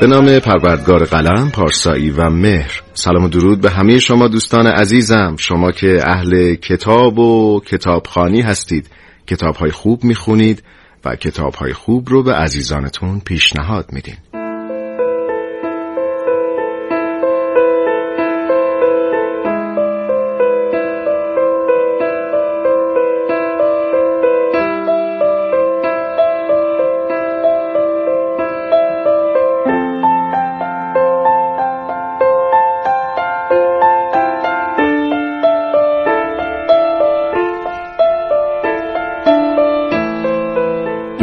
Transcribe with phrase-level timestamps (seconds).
[0.00, 2.82] به نام پروردگار قلم، پارسایی و مهر.
[2.94, 5.36] سلام و درود به همه شما دوستان عزیزم.
[5.38, 8.90] شما که اهل کتاب و کتابخانی هستید
[9.26, 10.62] کتابهای خوب می‌خونید
[11.04, 14.43] و کتابهای خوب رو به عزیزانتون پیشنهاد میدین.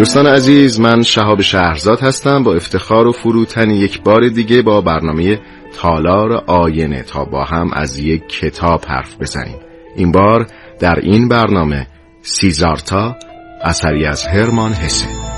[0.01, 5.39] دوستان عزیز من شهاب شهرزاد هستم با افتخار و فروتنی یک بار دیگه با برنامه
[5.77, 9.59] تالار آینه تا با هم از یک کتاب حرف بزنیم.
[9.95, 10.47] این بار
[10.79, 11.87] در این برنامه
[12.21, 13.15] سیزارتا
[13.63, 15.30] اثری از هرمان هسه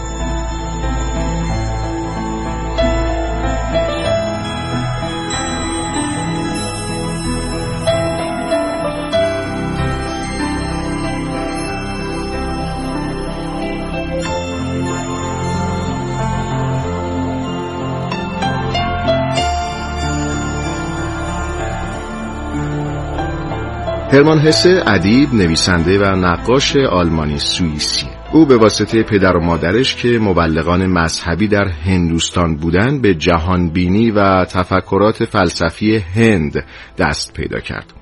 [24.13, 28.05] هرمان هسه ادیب نویسنده و نقاش آلمانی سوئیسی.
[28.33, 34.45] او به واسطه پدر و مادرش که مبلغان مذهبی در هندوستان بودند به جهانبینی و
[34.45, 36.65] تفکرات فلسفی هند
[36.97, 37.93] دست پیدا کرد.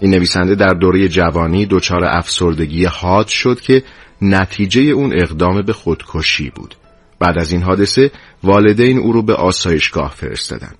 [0.00, 3.82] این نویسنده در دوره جوانی دچار افسردگی حاد شد که
[4.22, 6.74] نتیجه اون اقدام به خودکشی بود.
[7.18, 8.10] بعد از این حادثه
[8.42, 10.76] والدین او رو به آسایشگاه فرستادند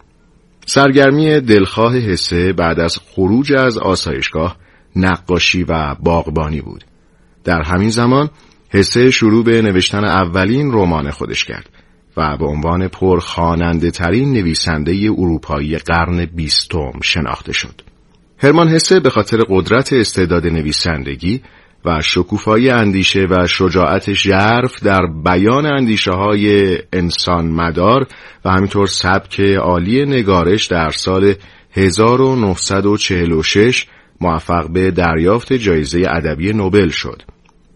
[0.66, 4.56] سرگرمی دلخواه حسه بعد از خروج از آسایشگاه
[4.96, 6.84] نقاشی و باغبانی بود
[7.44, 8.30] در همین زمان
[8.68, 11.68] حسه شروع به نوشتن اولین رمان خودش کرد
[12.16, 17.82] و به عنوان پرخاننده ترین نویسنده اروپایی قرن بیستم شناخته شد.
[18.38, 21.42] هرمان حسه به خاطر قدرت استعداد نویسندگی
[21.84, 28.06] و شکوفایی اندیشه و شجاعت ژرف در بیان اندیشه های انسان مدار
[28.44, 31.34] و همینطور سبک عالی نگارش در سال
[31.72, 33.86] 1946
[34.20, 37.22] موفق به دریافت جایزه ادبی نوبل شد.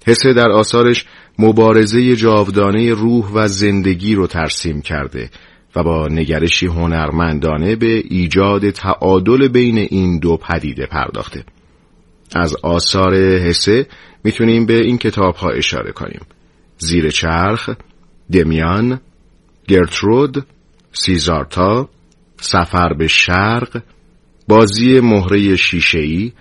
[0.07, 1.05] حسه در آثارش
[1.39, 5.31] مبارزه جاودانه روح و زندگی رو ترسیم کرده
[5.77, 11.45] و با نگرشی هنرمندانه به ایجاد تعادل بین این دو پدیده پرداخته.
[12.37, 13.87] از آثار حسه
[14.25, 16.21] می‌تونیم به این کتاب ها اشاره کنیم.
[16.79, 17.71] زیر چرخ،
[18.33, 19.01] دمیان،
[19.69, 20.47] گرترود،
[20.93, 21.89] سیزارتا،
[22.37, 23.83] سفر به شرق،
[24.49, 26.33] بازی مهره شیشه‌ای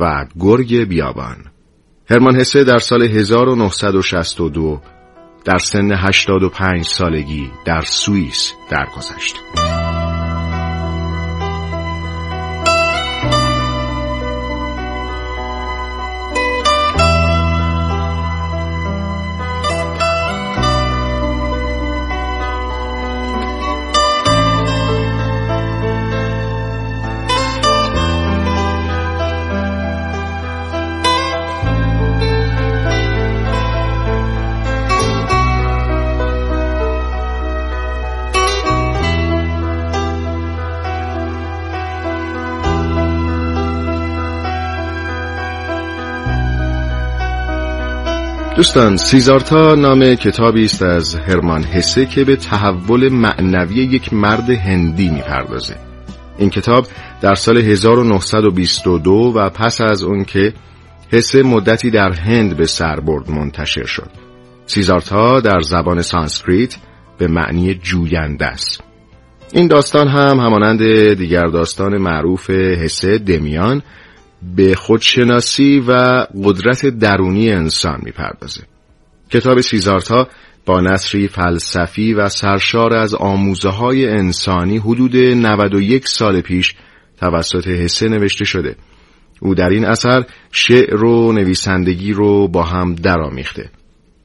[0.00, 1.36] و گرگ بیابان
[2.10, 4.80] هرمان هسه در سال 1962
[5.44, 9.36] در سن 85 سالگی در سوئیس درگذشت.
[48.58, 55.08] دوستان سیذارتا نام کتابی است از هرمان هسه که به تحول معنوی یک مرد هندی
[55.08, 55.76] می‌پردازه.
[56.38, 56.86] این کتاب
[57.20, 60.54] در سال 1922 و پس از اون که
[61.12, 64.10] هسه مدتی در هند به سر برد منتشر شد.
[64.66, 66.76] سیذارتا در زبان سانسکریت
[67.18, 68.82] به معنی جوینده است.
[69.52, 73.82] این داستان هم همانند دیگر داستان معروف هسه دمیان
[74.56, 75.92] به خودشناسی و
[76.44, 78.62] قدرت درونی انسان می‌پردازه.
[79.30, 80.28] کتاب سیزارتا
[80.66, 86.74] با نصری فلسفی و سرشار از آموزه های انسانی حدود 91 سال پیش
[87.20, 88.76] توسط حسه نوشته شده.
[89.40, 93.70] او در این اثر شعر و نویسندگی رو با هم درآمیخته.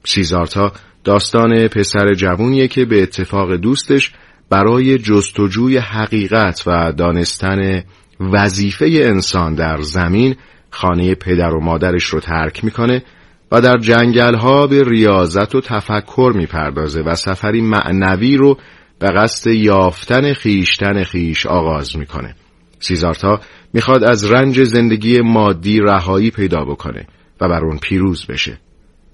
[0.04, 0.71] سیزارتا
[1.04, 4.12] داستان پسر جوونیه که به اتفاق دوستش
[4.50, 7.83] برای جستجوی حقیقت و دانستن
[8.19, 10.36] وظیفه انسان در زمین
[10.69, 13.04] خانه پدر و مادرش رو ترک می‌کنه
[13.51, 18.57] و در جنگل ها به ریاضت و تفکر می‌پردازه و سفری معنوی رو
[19.00, 22.36] به قصد یافتن خیشتن خیش آغاز می‌کنه.
[22.80, 23.39] سیزارتا
[23.74, 27.07] می‌خواد از رنج زندگی مادی رهایی پیدا بکنه
[27.42, 28.57] و بر اون پیروز بشه.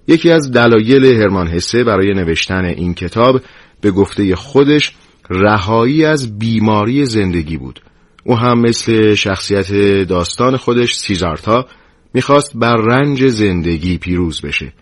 [0.08, 3.42] یکی از دلایل هرمان حسه برای نوشتن این کتاب
[3.82, 4.92] به گفته خودش
[5.30, 7.82] رهایی از بیماری زندگی بود.
[8.30, 9.74] او هم مثل شخصیت
[10.08, 11.66] داستان خودش سیزارتا
[12.14, 14.74] می‌خواست بر رنج زندگی پیروز بشه.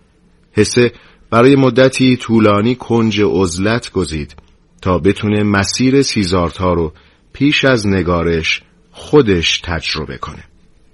[0.52, 0.92] حسه
[1.30, 4.36] برای مدتی طولانی کنج عزلت گزید
[4.82, 6.94] تا بتونه مسیر سیزارتا رو
[7.34, 8.62] پیش از نگارش
[8.92, 10.44] خودش تجربه کنه.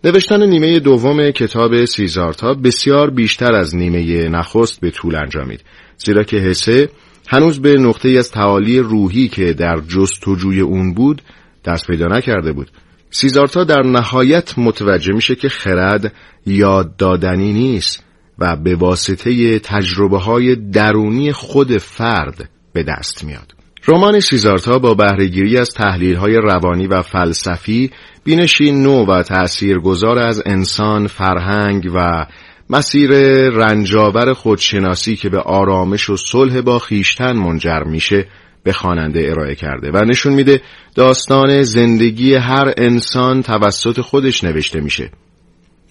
[0.04, 5.64] نوشتن نیمه دوم کتاب سیزارتا بسیار بیشتر از نیمه نخست به طول انجامید
[5.98, 6.90] زیرا که حسه
[7.28, 11.22] هنوز به نقطه از تعالی روحی که در جستجوی اون بود
[11.66, 12.72] دست پیدا نکرده بود.
[13.10, 16.14] سیزارتا در نهایت متوجه میشه که خرد
[16.46, 18.04] یاد دادنی نیست
[18.40, 23.54] و به واسطه تجربه های درونی خود فرد به دست میاد.
[23.88, 27.92] رمان سیزارتا با بهرهگیری از تحلیل های روانی و فلسفی
[28.24, 32.26] بینشی نو و تأثیرگذار از انسان، فرهنگ و
[32.70, 33.10] مسیر
[33.50, 38.28] رنجاور خودشناسی که به آرامش و صلح با خیشتن منجر میشه
[38.64, 40.62] به خواننده ارائه کرده و نشون میده
[40.96, 45.12] داستان زندگی هر انسان توسط خودش نوشته میشه.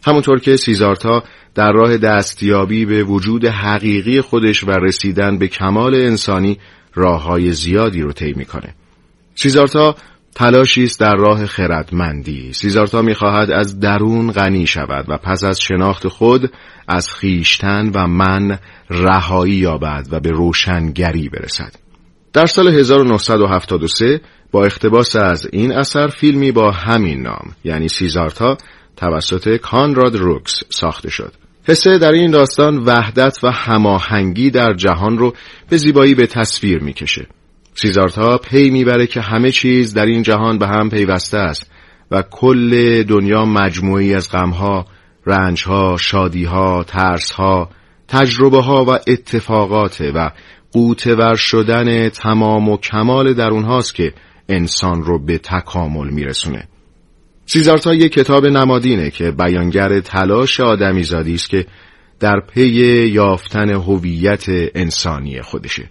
[0.06, 1.22] همونطور که سیزارتا
[1.54, 6.58] در راه دستیابی به وجود حقیقی خودش و رسیدن به کمال انسانی
[6.94, 8.74] راه های زیادی رو طی می‌کنه.
[9.34, 9.96] سیزارتا
[10.34, 12.52] تلاشی است در راه خردمندی.
[12.52, 16.52] سیزارتا می‌خواهد از درون غنی شود و پس از شناخت خود
[16.88, 18.58] از خیشتن و من
[18.90, 21.81] رهایی یابد و به روشنگری برسد.
[22.32, 24.20] در سال 1973
[24.52, 28.56] با اقتباس از این اثر فیلمی با همین نام یعنی سیزارتا
[28.96, 31.32] توسط کانراد روکس ساخته شد.
[31.68, 35.34] حسه در این داستان وحدت و هماهنگی در جهان رو
[35.70, 37.26] به زیبایی به تصویر می‌کشه.
[37.74, 41.70] سیزارتا پی می‌بره که همه چیز در این جهان به هم پیوسته است
[42.10, 44.86] و کل دنیا مجموعی از غمها،
[45.26, 47.70] رنجها، شادیها، ترسها،
[48.08, 50.30] تجربه ها و اتفاقات و
[50.72, 54.12] قوتور شدن تمام و کمال در اونهاست که
[54.48, 56.68] انسان رو به تکامل میرسونه.
[57.46, 61.66] سیزارتا یک کتاب نمادینه که بیانگر تلاش آدمیزادی است که
[62.20, 62.66] در پی
[63.06, 65.88] یافتن هویت انسانی خودشه.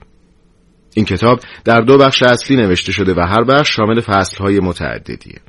[0.94, 5.40] این کتاب در دو بخش اصلی نوشته شده و هر بخش شامل فصلهای متعددیه.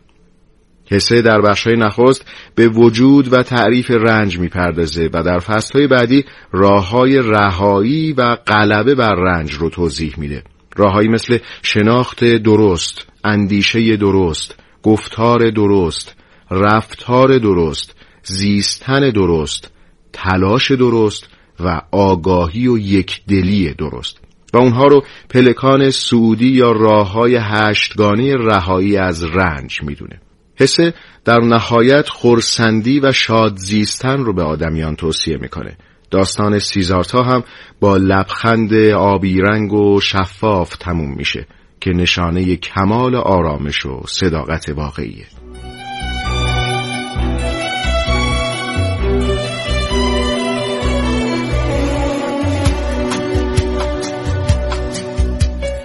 [0.93, 2.25] حسه در بخشهای نخست
[2.55, 9.15] به وجود و تعریف رنج می‌پردازه و در فصلهای بعدی راههای رهایی و غلبه بر
[9.15, 10.43] رنج رو توضیح میده.
[10.77, 16.15] راههایی مثل شناخت درست، اندیشه درست، گفتار درست،
[16.51, 19.71] رفتار درست، زیستن درست،
[20.13, 21.29] تلاش درست
[21.61, 24.19] و آگاهی و یکدلی درست.
[24.55, 30.21] و اونها رو پلکان سعودی یا راه های هشتگانی رهایی از رنج می‌دونه.
[30.63, 30.95] حسه
[31.25, 35.77] در نهایت خورسندی و شاد زیستن رو به آدمیان توصیه می‌کنه.
[36.11, 37.45] داستان سیزارتا هم
[37.81, 41.47] با لبخند آبی رنگ و شفاف تموم میشه
[41.81, 45.27] که نشانه کمال آرامش و صداقت واقعیه.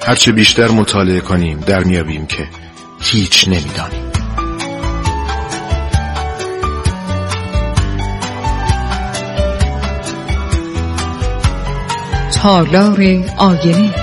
[0.07, 2.47] هرچه بیشتر مطالعه کنیم در میابیم که
[3.01, 4.06] هیچ نمی‌دانیم
[12.41, 12.99] تالار
[13.37, 13.93] آینه.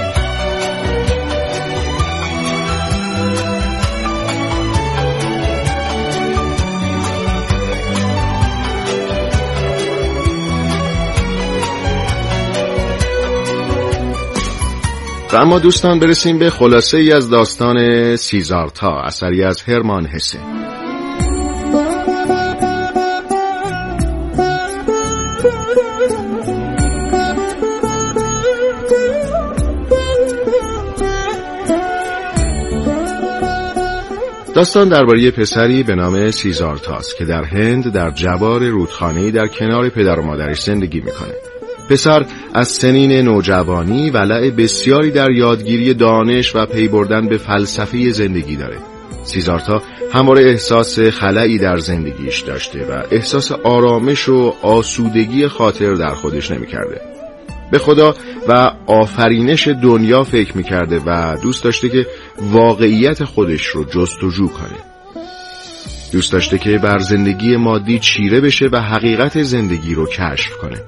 [15.33, 20.39] و اما دوستان برسیم به خلاصه ای از داستان سیزارتا اثری از هرمان هسه
[34.55, 40.21] داستان درباره پسری به نام سیزارتاست که در هند در جوار رودخانه‌ای در کنار پدر
[40.21, 41.35] و مادرش زندگی می‌کنه.
[41.91, 48.57] پسر از سنین نوجوانی ولع بسیاری در یادگیری دانش و پی بردن به فلسفه زندگی
[48.57, 48.77] داره
[49.25, 49.83] سیزارتا
[50.13, 57.01] همواره احساس خلایی در زندگیش داشته و احساس آرامش و آسودگی خاطر در خودش نمی‌کرده.
[57.75, 58.15] به خدا
[58.49, 62.07] و آفرینش دنیا فکر می‌کرده و دوست داشته که
[62.41, 64.79] واقعیت خودش رو جستجو کنه.
[66.13, 70.81] دوست داشته که بر زندگی مادی چیره بشه و حقیقت زندگی رو کشف کنه.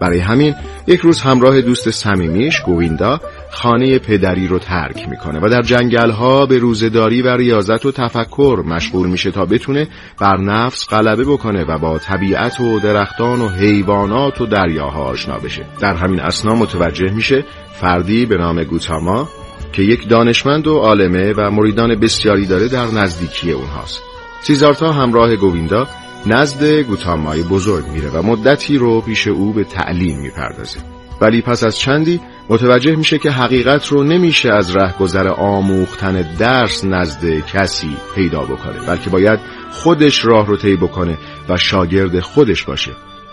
[0.00, 0.54] برای همین
[0.86, 6.46] یک روز همراه دوست صمیمیش گویندا خانه پدری رو ترک می‌کنه و در جنگل ها
[6.46, 9.88] به روزداری و ریاضت و تفکر مشغول میشه تا بتونه
[10.20, 15.64] بر نفس غلبه بکنه و با طبیعت و درختان و حیوانات و دریاها آشنا بشه.
[15.80, 17.44] در همین اسنا متوجه میشه
[17.80, 19.28] فردی به نام گوتاما
[19.72, 24.02] که یک دانشمند و عالمه و مریدان بسیاری داره در نزدیکی اونهاست.
[24.42, 25.86] سیزارتا همراه گویندا
[26.26, 30.78] نزد گوتامای بزرگ میره و مدتی رو پیش او به تعلیم می‌پردازه.
[31.20, 37.46] ولی پس از چندی متوجه میشه که حقیقت رو نمیشه از رهگذر آموختن درس نزد
[37.46, 39.38] کسی پیدا بکنه بلکه باید
[39.70, 41.18] خودش راه رو طی بکنه
[41.48, 42.92] و شاگرد خودش باشه.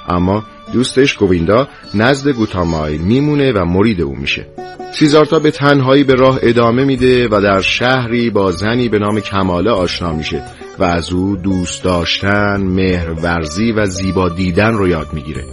[0.10, 0.44] اما
[0.74, 4.48] دوستش گویندا نزد گوتامای میمونه و مرید او میشه.
[4.94, 9.72] سیزارتا به تنهایی به راه ادامه میده و در شهری با زنی به نام کماله
[9.72, 10.44] آشنا میشه
[10.80, 15.44] و از او دوست داشتن، مهرورزی و زیبا دیدن رو یاد می‌گیره.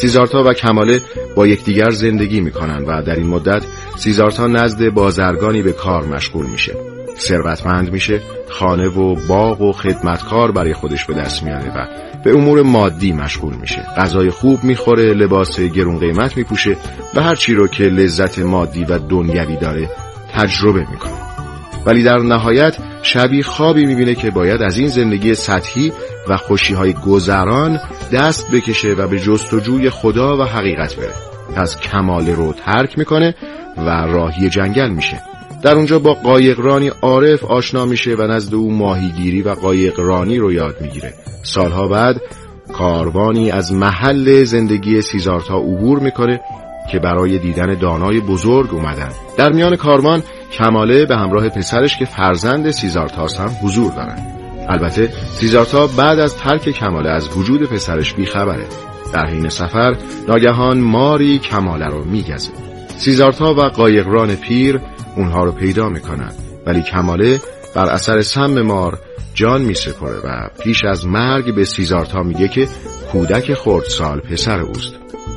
[0.00, 1.00] سیزارتا و کماله
[1.36, 3.62] با یکدیگر زندگی می‌کنن و در این مدت
[3.96, 6.97] سیزارتا نزد بازرگانی به کار مشغول میشه.
[7.18, 11.86] ثروتمند میشه خانه و باغ و خدمتکار برای خودش به دست میاره و
[12.24, 13.82] به امور مادی مشغول میشه.
[13.96, 16.76] غذای خوب می‌خوره لباس گرون قیمت میپوشه
[17.14, 19.88] و هر چی رو که لذت مادی و دنیوی داره
[20.34, 21.12] تجربه می‌کنه.
[21.86, 25.92] ولی در نهایت شبی خوابی می‌بینه که باید از این زندگی سطحی
[26.28, 27.78] و خوشیهای گذران
[28.12, 31.14] دست بکشه و به جستجوی خدا و حقیقت بره.
[31.56, 33.34] پس کمال رو ترک می‌کنه
[33.76, 35.27] و راهی جنگل میشه.
[35.62, 40.80] در اونجا با قایقرانی عارف آشنا میشه و نزد او ماهیگیری و قایقرانی رو یاد
[40.80, 41.14] می‌گیره.
[41.42, 42.20] سالها بعد
[42.72, 46.40] کاروانی از محل زندگی سیزارتا عبور می‌کنه
[46.92, 49.08] که برای دیدن دانای بزرگ اومدن.
[49.36, 50.22] در میان کاروان
[50.52, 54.18] کماله به همراه پسرش که فرزند سیزارتاس هم حضور دارن.
[54.68, 58.66] البته سیزارتا بعد از ترک کماله از وجود پسرش بیخبره.
[59.12, 59.96] در حین سفر
[60.28, 62.50] ناگهان ماری کماله رو میگزه.
[62.96, 64.80] سیزارتا و قایقران پیر
[65.18, 66.32] اونها رو پیدا می‌کنن.
[66.66, 67.40] ولی کماله
[67.74, 68.98] بر اثر سم مار
[69.34, 72.68] جان میسپره و پیش از مرگ به سیزارتا میگه که
[73.12, 74.94] کودک خردسال پسر اوست.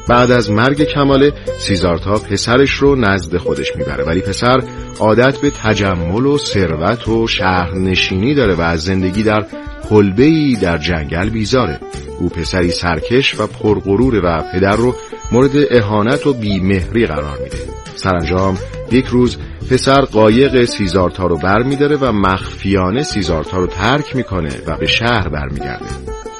[0.07, 4.03] بعد از مرگ کماله سیزارتا پسرش رو نزد خودش می‌بره.
[4.03, 4.63] ولی پسر
[4.99, 9.45] عادت به تجمل و ثروت و شهرنشینی داره و از زندگی در
[9.89, 11.79] کلبه‌ای در جنگل بیزاره.
[12.19, 14.95] او پسری سرکش و پرغروره و پدر رو
[15.31, 17.57] مورد اهانت و بیمهری قرار میده.
[17.95, 18.57] سرانجام
[18.91, 19.37] یک روز
[19.71, 25.29] پسر قایق سیزارتا رو بر میداره و مخفیانه سیزارتا رو ترک می‌کنه و به شهر
[25.29, 25.85] برمیگرده.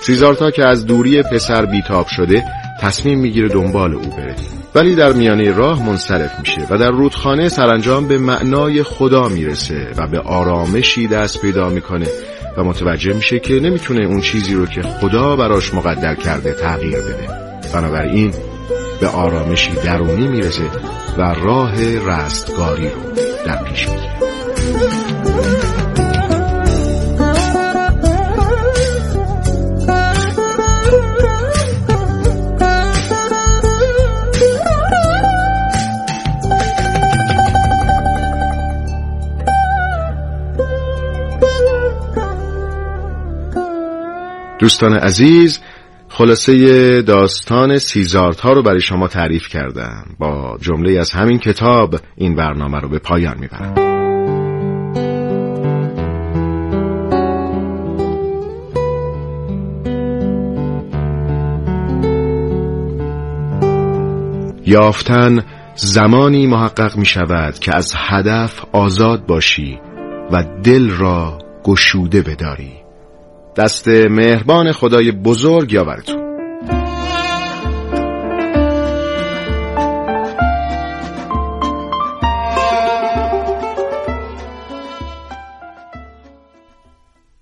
[0.02, 2.44] سیزارتا که از دوری پسر بیتاب شده
[2.82, 4.36] تصمیم می‌گیره دنبال او بره.
[4.76, 10.08] ولی در میانه راه منصرف میشه و در رودخانه سرانجام به معنای خدا می‌رسه و
[10.08, 12.08] به آرامشی دست پیدا می‌کنه
[12.58, 17.28] و متوجه میشه که نمی‌تونه اون چیزی رو که خدا براش مقدر کرده تغییر بده.
[17.74, 18.34] بنابراین
[19.02, 20.70] به آرامشی درونی می‌رسه
[21.18, 21.74] و راه
[22.08, 23.02] رستگاری رو
[23.46, 24.12] در پیش می‌گیره.
[44.60, 45.60] دوستان عزیز
[46.14, 50.06] خلاصه داستان سیزارتا رو برای شما تعریف کردم.
[50.20, 53.92] با جمله از همین کتاب این برنامه رو به پایان می‌برم.
[64.66, 69.80] یافتن زمانی محقق می شود که از هدف آزاد باشی
[70.32, 72.81] و دل را گشوده بداری.
[73.56, 76.21] دست مهربان خدای بزرگ یاورتون.